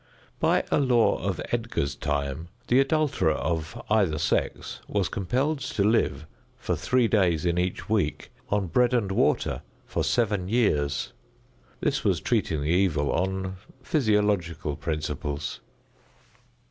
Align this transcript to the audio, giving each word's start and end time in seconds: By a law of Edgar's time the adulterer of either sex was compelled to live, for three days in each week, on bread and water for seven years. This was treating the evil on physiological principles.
By 0.39 0.63
a 0.71 0.79
law 0.79 1.17
of 1.19 1.39
Edgar's 1.51 1.93
time 1.93 2.47
the 2.69 2.79
adulterer 2.79 3.33
of 3.33 3.79
either 3.87 4.17
sex 4.17 4.79
was 4.87 5.09
compelled 5.09 5.59
to 5.59 5.83
live, 5.83 6.25
for 6.57 6.75
three 6.75 7.07
days 7.07 7.45
in 7.45 7.59
each 7.59 7.87
week, 7.87 8.31
on 8.49 8.65
bread 8.65 8.95
and 8.95 9.11
water 9.11 9.61
for 9.85 10.03
seven 10.03 10.47
years. 10.49 11.13
This 11.81 12.03
was 12.03 12.19
treating 12.19 12.61
the 12.61 12.67
evil 12.71 13.11
on 13.11 13.57
physiological 13.83 14.75
principles. 14.75 15.59